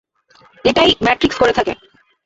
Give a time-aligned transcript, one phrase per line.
[0.65, 1.73] এটাই ম্যাট্রিক্স করে থাকে।